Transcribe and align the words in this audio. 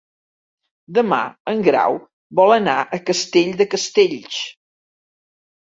Demà 0.97 1.19
en 1.51 1.61
Grau 1.67 1.99
vol 2.41 2.53
anar 2.55 2.77
a 2.81 3.01
Castell 3.11 3.53
de 3.61 3.71
Castells. 3.75 4.39